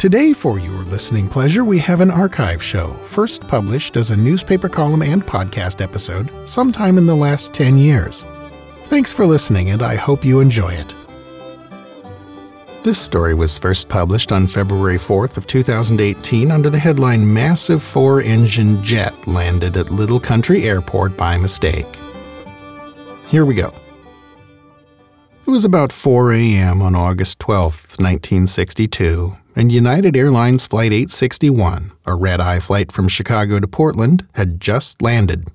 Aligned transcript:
Today, 0.00 0.32
for 0.32 0.58
your 0.58 0.82
listening 0.84 1.28
pleasure, 1.28 1.62
we 1.62 1.78
have 1.80 2.00
an 2.00 2.10
archive 2.10 2.62
show, 2.62 2.94
first 3.04 3.46
published 3.46 3.98
as 3.98 4.10
a 4.10 4.16
newspaper 4.16 4.66
column 4.66 5.02
and 5.02 5.22
podcast 5.22 5.82
episode 5.82 6.32
sometime 6.48 6.96
in 6.96 7.04
the 7.04 7.14
last 7.14 7.52
10 7.52 7.76
years. 7.76 8.24
Thanks 8.84 9.12
for 9.12 9.26
listening, 9.26 9.68
and 9.68 9.82
I 9.82 9.96
hope 9.96 10.24
you 10.24 10.40
enjoy 10.40 10.70
it. 10.70 10.94
This 12.82 12.98
story 12.98 13.34
was 13.34 13.58
first 13.58 13.90
published 13.90 14.32
on 14.32 14.46
February 14.46 14.96
4th 14.96 15.36
of 15.36 15.46
2018 15.46 16.50
under 16.50 16.70
the 16.70 16.78
headline 16.78 17.30
Massive 17.30 17.82
Four-Engine 17.82 18.82
Jet 18.82 19.28
Landed 19.28 19.76
at 19.76 19.90
Little 19.90 20.18
Country 20.18 20.62
Airport 20.62 21.14
by 21.14 21.36
Mistake. 21.36 21.98
Here 23.26 23.44
we 23.44 23.54
go. 23.54 23.74
It 25.46 25.50
was 25.50 25.66
about 25.66 25.92
4 25.92 26.32
a.m. 26.32 26.80
on 26.80 26.94
August 26.94 27.38
12, 27.40 27.98
1962, 27.98 29.36
and 29.56 29.72
United 29.72 30.16
Airlines 30.16 30.66
Flight 30.66 30.92
861, 30.92 31.92
a 32.06 32.14
red 32.14 32.40
eye 32.40 32.60
flight 32.60 32.92
from 32.92 33.08
Chicago 33.08 33.60
to 33.60 33.66
Portland, 33.66 34.26
had 34.34 34.60
just 34.60 35.02
landed. 35.02 35.48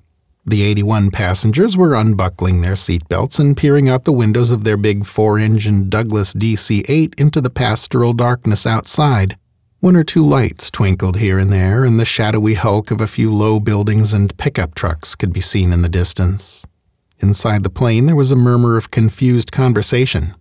The 0.44 0.62
81 0.62 1.10
passengers 1.10 1.76
were 1.76 1.96
unbuckling 1.96 2.60
their 2.60 2.74
seatbelts 2.74 3.40
and 3.40 3.56
peering 3.56 3.88
out 3.88 4.04
the 4.04 4.12
windows 4.12 4.52
of 4.52 4.62
their 4.62 4.76
big 4.76 5.04
four 5.04 5.38
engine 5.38 5.88
Douglas 5.88 6.34
DC 6.34 6.84
8 6.88 7.14
into 7.18 7.40
the 7.40 7.50
pastoral 7.50 8.12
darkness 8.12 8.66
outside. 8.66 9.36
One 9.80 9.96
or 9.96 10.04
two 10.04 10.24
lights 10.24 10.70
twinkled 10.70 11.16
here 11.16 11.38
and 11.38 11.52
there, 11.52 11.84
and 11.84 11.98
the 11.98 12.04
shadowy 12.04 12.54
hulk 12.54 12.90
of 12.90 13.00
a 13.00 13.06
few 13.06 13.32
low 13.32 13.58
buildings 13.58 14.12
and 14.12 14.36
pickup 14.36 14.74
trucks 14.74 15.14
could 15.14 15.32
be 15.32 15.40
seen 15.40 15.72
in 15.72 15.82
the 15.82 15.88
distance. 15.88 16.64
Inside 17.18 17.62
the 17.62 17.70
plane, 17.70 18.06
there 18.06 18.14
was 18.14 18.30
a 18.30 18.36
murmur 18.36 18.76
of 18.76 18.90
confused 18.90 19.50
conversation. 19.50 20.34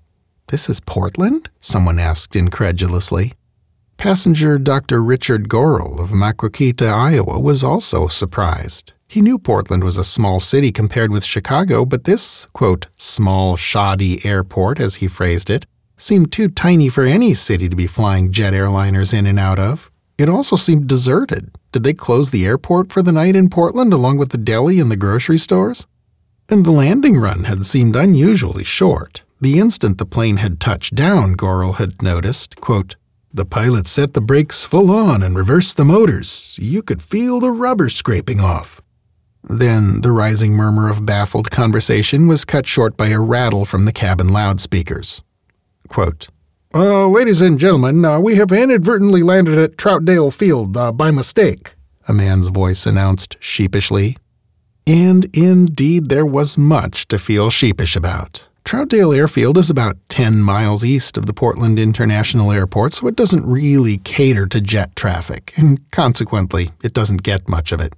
This 0.50 0.70
is 0.70 0.80
Portland? 0.80 1.50
Someone 1.60 1.98
asked 1.98 2.36
incredulously. 2.36 3.34
Passenger 3.98 4.60
Dr. 4.60 5.04
Richard 5.04 5.50
Gorel 5.50 6.00
of 6.00 6.10
Maquoketa, 6.10 6.92
Iowa, 6.92 7.40
was 7.40 7.64
also 7.64 8.08
surprised. 8.08 8.94
He 9.08 9.22
knew 9.22 9.40
Portland 9.40 9.84
was 9.84 9.98
a 9.98 10.04
small 10.04 10.40
city 10.40 10.72
compared 10.72 11.12
with 11.12 11.24
Chicago, 11.24 11.86
but 11.86 12.04
this, 12.04 12.46
quote, 12.54 12.88
small, 12.98 13.56
shoddy 13.56 14.24
airport, 14.26 14.80
as 14.80 14.96
he 14.96 15.08
phrased 15.08 15.50
it, 15.50 15.66
seemed 15.98 16.32
too 16.32 16.50
tiny 16.50 16.90
for 16.90 17.04
any 17.04 17.34
city 17.34 17.70
to 17.70 17.76
be 17.76 17.88
flying 17.88 18.32
jet 18.32 18.54
airliners 18.54 19.14
in 19.14 19.26
and 19.26 19.40
out 19.40 19.60
of. 19.60 19.90
It 20.18 20.30
also 20.30 20.56
seemed 20.56 20.88
deserted. 20.88 21.52
Did 21.72 21.84
they 21.84 21.94
close 21.94 22.32
the 22.32 22.46
airport 22.46 22.92
for 22.92 23.02
the 23.02 23.12
night 23.12 23.36
in 23.36 23.50
Portland 23.50 23.92
along 23.94 24.18
with 24.18 24.30
the 24.30 24.38
deli 24.38 24.80
and 24.80 24.92
the 24.92 24.98
grocery 24.98 25.38
stores? 25.38 25.88
And 26.48 26.66
the 26.66 26.72
landing 26.72 27.18
run 27.18 27.46
had 27.46 27.66
seemed 27.66 27.96
unusually 27.96 28.64
short. 28.64 29.24
The 29.42 29.60
instant 29.60 29.98
the 29.98 30.06
plane 30.06 30.38
had 30.38 30.60
touched 30.60 30.96
down, 30.96 31.34
Gorel 31.34 31.74
had 31.74 32.02
noticed, 32.02 32.62
quote, 32.62 32.96
the 33.36 33.46
pilot 33.46 33.86
set 33.86 34.14
the 34.14 34.22
brakes 34.22 34.64
full 34.64 34.90
on 34.90 35.22
and 35.22 35.36
reversed 35.36 35.76
the 35.76 35.84
motors. 35.84 36.58
You 36.62 36.82
could 36.82 37.02
feel 37.02 37.42
the 37.42 37.52
rubber 37.52 37.90
scraping 37.90 38.40
off. 38.40 38.82
Then 39.44 40.02
the 40.02 40.14
rising 40.14 40.54
murmur 40.54 40.90
of 40.90 41.06
baffled 41.06 41.52
conversation 41.52 42.28
was 42.28 42.46
cut 42.46 42.66
short 42.66 42.96
by 42.96 43.10
a 43.10 43.20
rattle 43.20 43.66
from 43.66 43.84
the 43.84 43.92
cabin 43.92 44.30
loudspeakers. 44.30 45.22
Quote, 45.90 46.30
uh, 46.74 47.08
ladies 47.08 47.42
and 47.42 47.60
gentlemen, 47.60 48.04
uh, 48.04 48.20
we 48.20 48.36
have 48.36 48.52
inadvertently 48.52 49.22
landed 49.22 49.58
at 49.58 49.78
Troutdale 49.78 50.34
Field 50.34 50.76
uh, 50.76 50.92
by 50.92 51.12
mistake, 51.12 51.76
a 52.08 52.14
man's 52.14 52.48
voice 52.48 52.86
announced 52.86 53.36
sheepishly. 53.40 54.16
And 54.88 55.26
indeed, 55.34 56.10
there 56.10 56.26
was 56.26 56.58
much 56.58 57.08
to 57.10 57.18
feel 57.18 57.50
sheepish 57.50 57.96
about. 57.96 58.48
Troutdale 58.66 59.16
Airfield 59.16 59.60
is 59.60 59.70
about 59.70 59.96
10 60.10 60.42
miles 60.42 60.84
east 60.84 61.18
of 61.18 61.28
the 61.28 61.34
Portland 61.34 61.78
International 61.78 62.52
Airport, 62.52 62.94
so 62.94 63.06
it 63.06 63.16
doesn't 63.16 63.46
really 63.46 64.00
cater 64.00 64.48
to 64.48 64.60
jet 64.60 64.96
traffic, 64.96 65.54
and 65.56 65.80
consequently, 65.92 66.72
it 66.84 66.92
doesn't 66.92 67.22
get 67.22 67.48
much 67.48 67.72
of 67.72 67.80
it. 67.80 67.94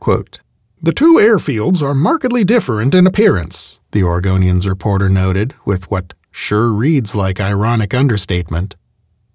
Quote, 0.00 0.40
the 0.80 0.94
two 0.94 1.14
airfields 1.14 1.82
are 1.82 1.94
markedly 1.94 2.42
different 2.42 2.94
in 2.94 3.06
appearance, 3.06 3.80
the 3.90 4.02
Oregonian's 4.02 4.66
reporter 4.66 5.10
noted, 5.10 5.52
with 5.66 5.90
what 5.90 6.14
sure 6.30 6.72
reads 6.72 7.14
like 7.14 7.38
ironic 7.38 7.92
understatement. 7.92 8.76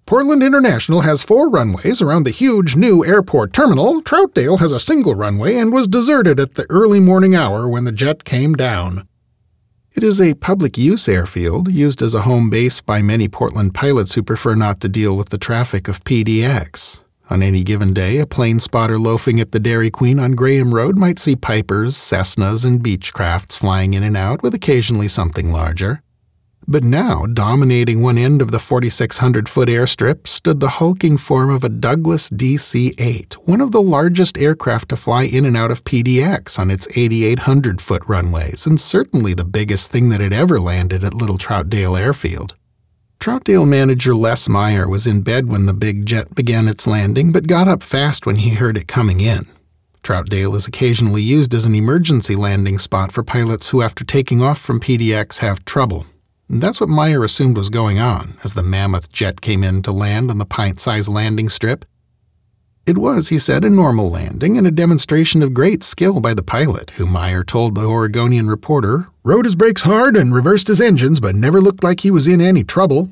Portland 0.06 0.42
International 0.42 1.02
has 1.02 1.22
four 1.22 1.48
runways 1.48 2.02
around 2.02 2.24
the 2.24 2.30
huge 2.30 2.74
new 2.74 3.04
airport 3.04 3.52
terminal. 3.52 4.02
Troutdale 4.02 4.58
has 4.58 4.72
a 4.72 4.80
single 4.80 5.14
runway 5.14 5.56
and 5.56 5.72
was 5.72 5.86
deserted 5.86 6.40
at 6.40 6.56
the 6.56 6.66
early 6.68 6.98
morning 6.98 7.36
hour 7.36 7.68
when 7.68 7.84
the 7.84 7.92
jet 7.92 8.24
came 8.24 8.54
down. 8.54 9.06
It 9.96 10.02
is 10.02 10.20
a 10.20 10.34
public 10.34 10.76
use 10.76 11.08
airfield 11.08 11.70
used 11.70 12.02
as 12.02 12.16
a 12.16 12.22
home 12.22 12.50
base 12.50 12.80
by 12.80 13.00
many 13.00 13.28
Portland 13.28 13.74
pilots 13.74 14.16
who 14.16 14.24
prefer 14.24 14.56
not 14.56 14.80
to 14.80 14.88
deal 14.88 15.16
with 15.16 15.28
the 15.28 15.38
traffic 15.38 15.86
of 15.86 16.02
PDX. 16.02 17.04
On 17.30 17.44
any 17.44 17.62
given 17.62 17.94
day, 17.94 18.18
a 18.18 18.26
plane 18.26 18.58
spotter 18.58 18.98
loafing 18.98 19.38
at 19.38 19.52
the 19.52 19.60
Dairy 19.60 19.90
Queen 19.90 20.18
on 20.18 20.32
Graham 20.32 20.74
Road 20.74 20.98
might 20.98 21.20
see 21.20 21.36
Pipers, 21.36 21.94
Cessnas, 21.94 22.66
and 22.66 22.82
Beechcrafts 22.82 23.56
flying 23.56 23.94
in 23.94 24.02
and 24.02 24.16
out, 24.16 24.42
with 24.42 24.52
occasionally 24.52 25.06
something 25.06 25.52
larger. 25.52 26.02
But 26.66 26.82
now, 26.82 27.26
dominating 27.26 28.00
one 28.00 28.16
end 28.16 28.40
of 28.40 28.50
the 28.50 28.58
4,600 28.58 29.48
foot 29.48 29.68
airstrip, 29.68 30.26
stood 30.26 30.60
the 30.60 30.70
hulking 30.70 31.18
form 31.18 31.50
of 31.50 31.62
a 31.62 31.68
Douglas 31.68 32.30
DC 32.30 32.94
8, 32.98 33.34
one 33.46 33.60
of 33.60 33.70
the 33.70 33.82
largest 33.82 34.38
aircraft 34.38 34.88
to 34.88 34.96
fly 34.96 35.24
in 35.24 35.44
and 35.44 35.58
out 35.58 35.70
of 35.70 35.84
PDX 35.84 36.58
on 36.58 36.70
its 36.70 36.88
8,800 36.96 37.82
foot 37.82 38.02
runways, 38.06 38.66
and 38.66 38.80
certainly 38.80 39.34
the 39.34 39.44
biggest 39.44 39.92
thing 39.92 40.08
that 40.08 40.22
had 40.22 40.32
ever 40.32 40.58
landed 40.58 41.04
at 41.04 41.12
Little 41.12 41.36
Troutdale 41.36 42.00
Airfield. 42.00 42.54
Troutdale 43.20 43.68
manager 43.68 44.14
Les 44.14 44.48
Meyer 44.48 44.88
was 44.88 45.06
in 45.06 45.20
bed 45.20 45.48
when 45.48 45.66
the 45.66 45.74
big 45.74 46.06
jet 46.06 46.34
began 46.34 46.66
its 46.66 46.86
landing, 46.86 47.30
but 47.30 47.46
got 47.46 47.68
up 47.68 47.82
fast 47.82 48.24
when 48.24 48.36
he 48.36 48.50
heard 48.50 48.78
it 48.78 48.88
coming 48.88 49.20
in. 49.20 49.46
Troutdale 50.02 50.54
is 50.54 50.66
occasionally 50.66 51.22
used 51.22 51.54
as 51.54 51.66
an 51.66 51.74
emergency 51.74 52.36
landing 52.36 52.78
spot 52.78 53.12
for 53.12 53.22
pilots 53.22 53.68
who, 53.68 53.82
after 53.82 54.04
taking 54.04 54.42
off 54.42 54.58
from 54.58 54.80
PDX, 54.80 55.38
have 55.38 55.64
trouble. 55.64 56.06
That's 56.48 56.80
what 56.80 56.90
Meyer 56.90 57.24
assumed 57.24 57.56
was 57.56 57.70
going 57.70 57.98
on 57.98 58.36
as 58.44 58.54
the 58.54 58.62
mammoth 58.62 59.10
jet 59.10 59.40
came 59.40 59.64
in 59.64 59.82
to 59.82 59.92
land 59.92 60.30
on 60.30 60.38
the 60.38 60.44
pint 60.44 60.78
sized 60.80 61.08
landing 61.08 61.48
strip. 61.48 61.84
It 62.86 62.98
was, 62.98 63.30
he 63.30 63.38
said, 63.38 63.64
a 63.64 63.70
normal 63.70 64.10
landing 64.10 64.58
and 64.58 64.66
a 64.66 64.70
demonstration 64.70 65.42
of 65.42 65.54
great 65.54 65.82
skill 65.82 66.20
by 66.20 66.34
the 66.34 66.42
pilot, 66.42 66.90
who 66.90 67.06
Meyer 67.06 67.42
told 67.42 67.74
the 67.74 67.86
Oregonian 67.86 68.46
reporter 68.48 69.08
rode 69.22 69.46
his 69.46 69.54
brakes 69.54 69.82
hard 69.82 70.16
and 70.16 70.34
reversed 70.34 70.68
his 70.68 70.82
engines, 70.82 71.18
but 71.18 71.34
never 71.34 71.62
looked 71.62 71.82
like 71.82 72.00
he 72.00 72.10
was 72.10 72.28
in 72.28 72.42
any 72.42 72.62
trouble. 72.62 73.10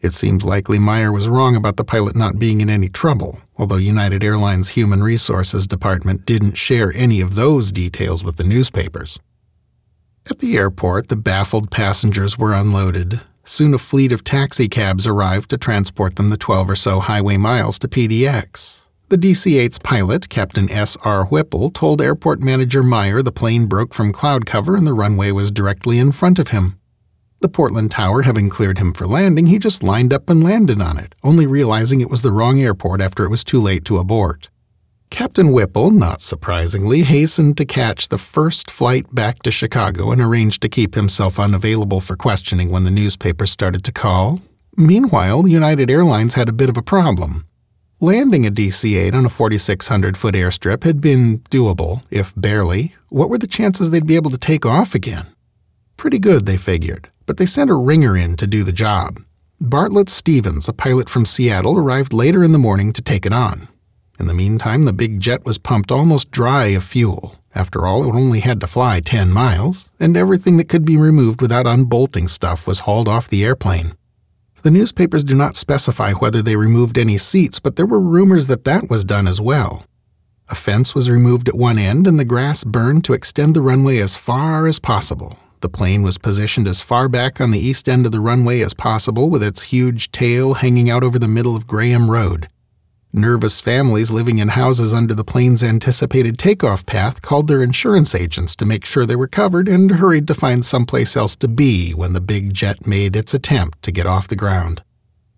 It 0.00 0.12
seems 0.12 0.44
likely 0.44 0.78
Meyer 0.78 1.10
was 1.10 1.28
wrong 1.28 1.56
about 1.56 1.78
the 1.78 1.84
pilot 1.84 2.16
not 2.16 2.38
being 2.38 2.60
in 2.60 2.68
any 2.68 2.90
trouble, 2.90 3.40
although 3.56 3.76
United 3.76 4.22
Airlines 4.22 4.68
Human 4.70 5.02
Resources 5.02 5.66
Department 5.66 6.26
didn't 6.26 6.58
share 6.58 6.92
any 6.94 7.22
of 7.22 7.34
those 7.34 7.72
details 7.72 8.22
with 8.22 8.36
the 8.36 8.44
newspapers. 8.44 9.18
At 10.30 10.40
the 10.40 10.56
airport, 10.56 11.08
the 11.08 11.16
baffled 11.16 11.70
passengers 11.70 12.36
were 12.36 12.52
unloaded. 12.52 13.20
Soon 13.44 13.72
a 13.72 13.78
fleet 13.78 14.12
of 14.12 14.24
taxicabs 14.24 15.06
arrived 15.06 15.48
to 15.50 15.56
transport 15.56 16.16
them 16.16 16.28
the 16.28 16.36
12 16.36 16.70
or 16.70 16.76
so 16.76 17.00
highway 17.00 17.38
miles 17.38 17.78
to 17.78 17.88
PDX. 17.88 18.82
The 19.08 19.16
DC 19.16 19.52
8's 19.54 19.78
pilot, 19.78 20.28
Captain 20.28 20.70
S.R. 20.70 21.24
Whipple, 21.24 21.70
told 21.70 22.02
airport 22.02 22.40
manager 22.40 22.82
Meyer 22.82 23.22
the 23.22 23.32
plane 23.32 23.64
broke 23.64 23.94
from 23.94 24.10
cloud 24.10 24.44
cover 24.44 24.76
and 24.76 24.86
the 24.86 24.92
runway 24.92 25.30
was 25.30 25.50
directly 25.50 25.98
in 25.98 26.12
front 26.12 26.38
of 26.38 26.48
him. 26.48 26.78
The 27.40 27.48
Portland 27.48 27.90
Tower 27.90 28.22
having 28.22 28.50
cleared 28.50 28.76
him 28.76 28.92
for 28.92 29.06
landing, 29.06 29.46
he 29.46 29.58
just 29.58 29.82
lined 29.82 30.12
up 30.12 30.28
and 30.28 30.44
landed 30.44 30.82
on 30.82 30.98
it, 30.98 31.14
only 31.24 31.46
realizing 31.46 32.02
it 32.02 32.10
was 32.10 32.20
the 32.20 32.32
wrong 32.32 32.60
airport 32.60 33.00
after 33.00 33.24
it 33.24 33.30
was 33.30 33.44
too 33.44 33.60
late 33.60 33.86
to 33.86 33.96
abort. 33.96 34.50
Captain 35.10 35.52
Whipple, 35.52 35.90
not 35.90 36.20
surprisingly, 36.20 37.02
hastened 37.02 37.56
to 37.56 37.64
catch 37.64 38.08
the 38.08 38.18
first 38.18 38.70
flight 38.70 39.12
back 39.14 39.42
to 39.42 39.50
Chicago 39.50 40.12
and 40.12 40.20
arranged 40.20 40.62
to 40.62 40.68
keep 40.68 40.94
himself 40.94 41.38
unavailable 41.40 42.00
for 42.00 42.16
questioning 42.16 42.70
when 42.70 42.84
the 42.84 42.90
newspapers 42.90 43.50
started 43.50 43.82
to 43.84 43.92
call. 43.92 44.40
Meanwhile, 44.76 45.48
United 45.48 45.90
Airlines 45.90 46.34
had 46.34 46.48
a 46.48 46.52
bit 46.52 46.68
of 46.68 46.76
a 46.76 46.82
problem. 46.82 47.46
Landing 48.00 48.46
a 48.46 48.50
DC 48.50 48.96
8 48.96 49.14
on 49.14 49.26
a 49.26 49.28
4,600 49.28 50.16
foot 50.16 50.34
airstrip 50.34 50.84
had 50.84 51.00
been 51.00 51.40
doable, 51.50 52.04
if 52.12 52.32
barely. 52.36 52.94
What 53.08 53.28
were 53.28 53.38
the 53.38 53.48
chances 53.48 53.90
they'd 53.90 54.06
be 54.06 54.14
able 54.14 54.30
to 54.30 54.38
take 54.38 54.64
off 54.64 54.94
again? 54.94 55.26
Pretty 55.96 56.20
good, 56.20 56.46
they 56.46 56.56
figured, 56.56 57.08
but 57.26 57.38
they 57.38 57.46
sent 57.46 57.70
a 57.70 57.74
ringer 57.74 58.16
in 58.16 58.36
to 58.36 58.46
do 58.46 58.62
the 58.62 58.72
job. 58.72 59.20
Bartlett 59.60 60.08
Stevens, 60.08 60.68
a 60.68 60.72
pilot 60.72 61.08
from 61.08 61.24
Seattle, 61.24 61.76
arrived 61.76 62.12
later 62.12 62.44
in 62.44 62.52
the 62.52 62.58
morning 62.58 62.92
to 62.92 63.02
take 63.02 63.26
it 63.26 63.32
on. 63.32 63.66
In 64.18 64.26
the 64.26 64.34
meantime, 64.34 64.82
the 64.82 64.92
big 64.92 65.20
jet 65.20 65.44
was 65.44 65.58
pumped 65.58 65.92
almost 65.92 66.30
dry 66.30 66.66
of 66.68 66.82
fuel. 66.82 67.36
After 67.54 67.86
all, 67.86 68.04
it 68.04 68.14
only 68.14 68.40
had 68.40 68.60
to 68.60 68.66
fly 68.66 69.00
10 69.00 69.30
miles, 69.30 69.92
and 70.00 70.16
everything 70.16 70.56
that 70.56 70.68
could 70.68 70.84
be 70.84 70.96
removed 70.96 71.40
without 71.40 71.66
unbolting 71.66 72.28
stuff 72.28 72.66
was 72.66 72.80
hauled 72.80 73.08
off 73.08 73.28
the 73.28 73.44
airplane. 73.44 73.96
The 74.62 74.72
newspapers 74.72 75.22
do 75.22 75.34
not 75.34 75.54
specify 75.54 76.12
whether 76.14 76.42
they 76.42 76.56
removed 76.56 76.98
any 76.98 77.16
seats, 77.16 77.60
but 77.60 77.76
there 77.76 77.86
were 77.86 78.00
rumors 78.00 78.48
that 78.48 78.64
that 78.64 78.90
was 78.90 79.04
done 79.04 79.28
as 79.28 79.40
well. 79.40 79.84
A 80.48 80.54
fence 80.54 80.94
was 80.94 81.10
removed 81.10 81.48
at 81.48 81.54
one 81.54 81.78
end 81.78 82.06
and 82.06 82.18
the 82.18 82.24
grass 82.24 82.64
burned 82.64 83.04
to 83.04 83.12
extend 83.12 83.54
the 83.54 83.60
runway 83.60 83.98
as 83.98 84.16
far 84.16 84.66
as 84.66 84.78
possible. 84.78 85.38
The 85.60 85.68
plane 85.68 86.02
was 86.02 86.18
positioned 86.18 86.66
as 86.66 86.80
far 86.80 87.08
back 87.08 87.40
on 87.40 87.50
the 87.50 87.58
east 87.58 87.88
end 87.88 88.06
of 88.06 88.12
the 88.12 88.20
runway 88.20 88.60
as 88.60 88.74
possible, 88.74 89.28
with 89.28 89.42
its 89.42 89.64
huge 89.64 90.10
tail 90.10 90.54
hanging 90.54 90.88
out 90.88 91.04
over 91.04 91.18
the 91.18 91.28
middle 91.28 91.54
of 91.54 91.66
Graham 91.66 92.10
Road. 92.10 92.48
Nervous 93.12 93.58
families 93.58 94.10
living 94.10 94.38
in 94.38 94.48
houses 94.48 94.92
under 94.92 95.14
the 95.14 95.24
plane's 95.24 95.64
anticipated 95.64 96.38
takeoff 96.38 96.84
path 96.84 97.22
called 97.22 97.48
their 97.48 97.62
insurance 97.62 98.14
agents 98.14 98.54
to 98.56 98.66
make 98.66 98.84
sure 98.84 99.06
they 99.06 99.16
were 99.16 99.26
covered 99.26 99.66
and 99.66 99.92
hurried 99.92 100.28
to 100.28 100.34
find 100.34 100.64
someplace 100.64 101.16
else 101.16 101.34
to 101.36 101.48
be 101.48 101.92
when 101.92 102.12
the 102.12 102.20
big 102.20 102.52
jet 102.52 102.86
made 102.86 103.16
its 103.16 103.32
attempt 103.32 103.82
to 103.82 103.90
get 103.90 104.06
off 104.06 104.28
the 104.28 104.36
ground. 104.36 104.82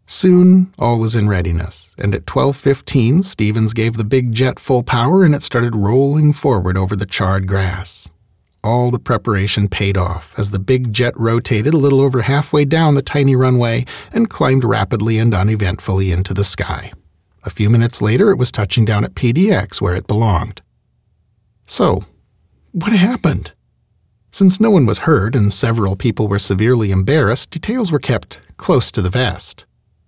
Soon, 0.04 0.74
all 0.80 0.98
was 0.98 1.14
in 1.14 1.28
readiness, 1.28 1.94
and 1.96 2.12
at 2.12 2.26
12:15, 2.26 3.22
Stevens 3.22 3.72
gave 3.72 3.96
the 3.96 4.04
big 4.04 4.32
jet 4.32 4.58
full 4.58 4.82
power 4.82 5.22
and 5.22 5.32
it 5.32 5.44
started 5.44 5.76
rolling 5.76 6.32
forward 6.32 6.76
over 6.76 6.96
the 6.96 7.06
charred 7.06 7.46
grass. 7.46 8.08
All 8.64 8.90
the 8.90 8.98
preparation 8.98 9.68
paid 9.68 9.96
off 9.96 10.34
as 10.36 10.50
the 10.50 10.58
big 10.58 10.92
jet 10.92 11.14
rotated 11.16 11.72
a 11.72 11.78
little 11.78 12.00
over 12.00 12.22
halfway 12.22 12.64
down 12.64 12.94
the 12.94 13.00
tiny 13.00 13.36
runway 13.36 13.84
and 14.12 14.28
climbed 14.28 14.64
rapidly 14.64 15.18
and 15.18 15.32
uneventfully 15.32 16.10
into 16.10 16.34
the 16.34 16.42
sky. 16.42 16.90
A 17.42 17.50
few 17.50 17.70
minutes 17.70 18.02
later, 18.02 18.30
it 18.30 18.38
was 18.38 18.52
touching 18.52 18.84
down 18.84 19.04
at 19.04 19.14
PDX 19.14 19.80
where 19.80 19.94
it 19.94 20.06
belonged. 20.06 20.60
So, 21.66 22.04
what 22.72 22.92
happened? 22.92 23.54
Since 24.30 24.60
no 24.60 24.70
one 24.70 24.86
was 24.86 25.00
hurt 25.00 25.34
and 25.34 25.52
several 25.52 25.96
people 25.96 26.28
were 26.28 26.38
severely 26.38 26.90
embarrassed, 26.90 27.50
details 27.50 27.90
were 27.90 27.98
kept 27.98 28.40
close 28.56 28.92
to 28.92 29.02
the 29.02 29.10
vest. 29.10 29.66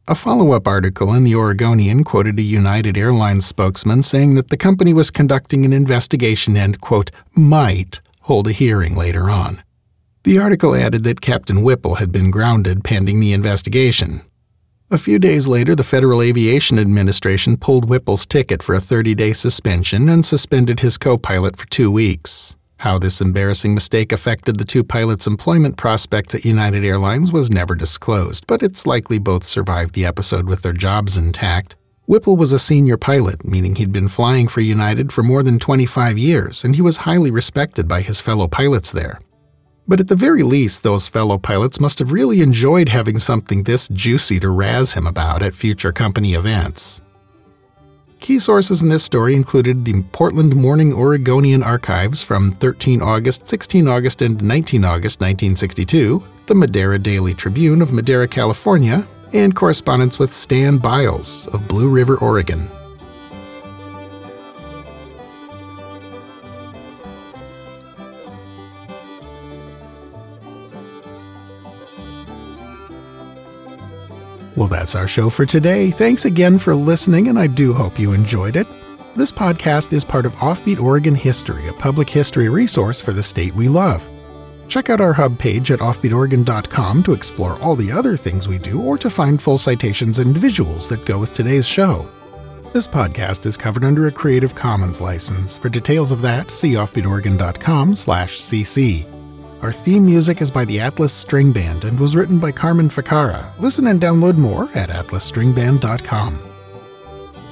A 0.08 0.14
follow 0.14 0.52
up 0.52 0.66
article 0.66 1.14
in 1.14 1.24
the 1.24 1.34
Oregonian 1.34 2.04
quoted 2.04 2.38
a 2.38 2.42
United 2.42 2.96
Airlines 2.96 3.46
spokesman 3.46 4.02
saying 4.02 4.34
that 4.34 4.48
the 4.48 4.56
company 4.56 4.92
was 4.92 5.10
conducting 5.10 5.64
an 5.64 5.72
investigation 5.72 6.56
and, 6.56 6.80
quote, 6.80 7.10
might 7.34 8.00
hold 8.22 8.48
a 8.48 8.52
hearing 8.52 8.96
later 8.96 9.30
on. 9.30 9.62
The 10.24 10.38
article 10.38 10.74
added 10.74 11.04
that 11.04 11.20
Captain 11.20 11.62
Whipple 11.62 11.96
had 11.96 12.12
been 12.12 12.30
grounded 12.30 12.84
pending 12.84 13.20
the 13.20 13.32
investigation, 13.32 14.22
a 14.92 14.98
few 14.98 15.18
days 15.18 15.48
later, 15.48 15.74
the 15.74 15.82
Federal 15.82 16.20
Aviation 16.20 16.78
Administration 16.78 17.56
pulled 17.56 17.88
Whipple's 17.88 18.26
ticket 18.26 18.62
for 18.62 18.74
a 18.74 18.80
30 18.80 19.14
day 19.14 19.32
suspension 19.32 20.08
and 20.08 20.24
suspended 20.24 20.80
his 20.80 20.98
co 20.98 21.16
pilot 21.16 21.56
for 21.56 21.66
two 21.68 21.90
weeks. 21.90 22.56
How 22.80 22.98
this 22.98 23.20
embarrassing 23.20 23.74
mistake 23.74 24.12
affected 24.12 24.58
the 24.58 24.64
two 24.64 24.84
pilots' 24.84 25.26
employment 25.26 25.76
prospects 25.76 26.34
at 26.34 26.44
United 26.44 26.84
Airlines 26.84 27.32
was 27.32 27.50
never 27.50 27.74
disclosed, 27.74 28.46
but 28.46 28.62
it's 28.62 28.86
likely 28.86 29.18
both 29.18 29.44
survived 29.44 29.94
the 29.94 30.04
episode 30.04 30.46
with 30.46 30.62
their 30.62 30.72
jobs 30.72 31.16
intact. 31.16 31.76
Whipple 32.06 32.36
was 32.36 32.52
a 32.52 32.58
senior 32.58 32.96
pilot, 32.96 33.44
meaning 33.46 33.76
he'd 33.76 33.92
been 33.92 34.08
flying 34.08 34.48
for 34.48 34.60
United 34.60 35.12
for 35.12 35.22
more 35.22 35.42
than 35.42 35.58
25 35.58 36.18
years, 36.18 36.64
and 36.64 36.74
he 36.74 36.82
was 36.82 36.98
highly 36.98 37.30
respected 37.30 37.86
by 37.88 38.02
his 38.02 38.20
fellow 38.20 38.48
pilots 38.48 38.92
there. 38.92 39.20
But 39.88 40.00
at 40.00 40.08
the 40.08 40.16
very 40.16 40.42
least, 40.42 40.82
those 40.82 41.08
fellow 41.08 41.38
pilots 41.38 41.80
must 41.80 41.98
have 41.98 42.12
really 42.12 42.40
enjoyed 42.40 42.88
having 42.88 43.18
something 43.18 43.62
this 43.62 43.88
juicy 43.88 44.38
to 44.40 44.50
razz 44.50 44.94
him 44.94 45.06
about 45.06 45.42
at 45.42 45.54
future 45.54 45.92
company 45.92 46.34
events. 46.34 47.00
Key 48.20 48.38
sources 48.38 48.82
in 48.82 48.88
this 48.88 49.02
story 49.02 49.34
included 49.34 49.84
the 49.84 50.00
Portland 50.12 50.54
Morning 50.54 50.92
Oregonian 50.92 51.64
archives 51.64 52.22
from 52.22 52.54
13 52.56 53.02
August, 53.02 53.48
16 53.48 53.88
August, 53.88 54.22
and 54.22 54.40
19 54.40 54.84
August 54.84 55.20
1962, 55.20 56.22
the 56.46 56.54
Madera 56.54 57.00
Daily 57.00 57.34
Tribune 57.34 57.82
of 57.82 57.92
Madera, 57.92 58.28
California, 58.28 59.04
and 59.32 59.56
correspondence 59.56 60.20
with 60.20 60.32
Stan 60.32 60.78
Biles 60.78 61.48
of 61.48 61.66
Blue 61.66 61.88
River, 61.88 62.16
Oregon. 62.18 62.70
Well, 74.62 74.68
that's 74.68 74.94
our 74.94 75.08
show 75.08 75.28
for 75.28 75.44
today. 75.44 75.90
Thanks 75.90 76.24
again 76.24 76.56
for 76.56 76.72
listening, 76.72 77.26
and 77.26 77.36
I 77.36 77.48
do 77.48 77.72
hope 77.72 77.98
you 77.98 78.12
enjoyed 78.12 78.54
it. 78.54 78.68
This 79.16 79.32
podcast 79.32 79.92
is 79.92 80.04
part 80.04 80.24
of 80.24 80.36
Offbeat 80.36 80.78
Oregon 80.78 81.16
History, 81.16 81.66
a 81.66 81.72
public 81.72 82.08
history 82.08 82.48
resource 82.48 83.00
for 83.00 83.12
the 83.12 83.24
state 83.24 83.52
we 83.56 83.68
love. 83.68 84.08
Check 84.68 84.88
out 84.88 85.00
our 85.00 85.12
hub 85.12 85.36
page 85.36 85.72
at 85.72 85.80
offbeatoregon.com 85.80 87.02
to 87.02 87.12
explore 87.12 87.58
all 87.58 87.74
the 87.74 87.90
other 87.90 88.16
things 88.16 88.46
we 88.46 88.58
do 88.58 88.80
or 88.80 88.96
to 88.98 89.10
find 89.10 89.42
full 89.42 89.58
citations 89.58 90.20
and 90.20 90.36
visuals 90.36 90.88
that 90.90 91.06
go 91.06 91.18
with 91.18 91.32
today's 91.32 91.66
show. 91.66 92.08
This 92.72 92.86
podcast 92.86 93.46
is 93.46 93.56
covered 93.56 93.82
under 93.82 94.06
a 94.06 94.12
Creative 94.12 94.54
Commons 94.54 95.00
license. 95.00 95.56
For 95.56 95.70
details 95.70 96.12
of 96.12 96.22
that, 96.22 96.52
see 96.52 96.74
offbeatoregon.com/cc. 96.74 99.21
Our 99.62 99.70
theme 99.70 100.04
music 100.04 100.42
is 100.42 100.50
by 100.50 100.64
the 100.64 100.80
Atlas 100.80 101.12
String 101.12 101.52
Band 101.52 101.84
and 101.84 101.98
was 102.00 102.16
written 102.16 102.40
by 102.40 102.50
Carmen 102.50 102.88
Ficara. 102.88 103.56
Listen 103.60 103.86
and 103.86 104.00
download 104.00 104.36
more 104.36 104.68
at 104.74 104.88
atlasstringband.com. 104.88 106.42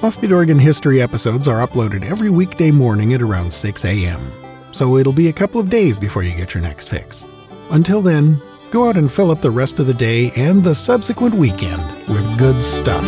Offbeat 0.01 0.31
Oregon 0.35 0.59
History 0.59 1.01
episodes 1.01 1.47
are 1.47 1.65
uploaded 1.65 2.03
every 2.03 2.29
weekday 2.29 2.69
morning 2.69 3.13
at 3.13 3.21
around 3.21 3.53
6 3.53 3.85
a.m., 3.85 4.33
so 4.73 4.97
it'll 4.97 5.13
be 5.13 5.29
a 5.29 5.33
couple 5.33 5.61
of 5.61 5.69
days 5.69 5.99
before 5.99 6.23
you 6.23 6.35
get 6.35 6.53
your 6.53 6.61
next 6.61 6.89
fix. 6.89 7.29
Until 7.69 8.01
then, 8.01 8.41
go 8.71 8.89
out 8.89 8.97
and 8.97 9.09
fill 9.09 9.31
up 9.31 9.39
the 9.39 9.51
rest 9.51 9.79
of 9.79 9.87
the 9.87 9.93
day 9.93 10.31
and 10.35 10.61
the 10.61 10.75
subsequent 10.75 11.35
weekend 11.35 11.81
with 12.09 12.37
good 12.37 12.61
stuff. 12.61 13.03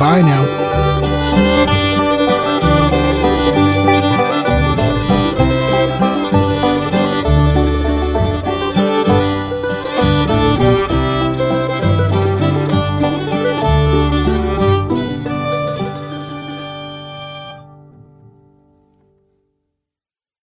Bye 0.00 0.20
now. 0.22 1.17